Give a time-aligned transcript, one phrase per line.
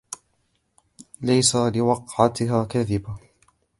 [1.21, 3.15] ليس لوقعتها كاذبة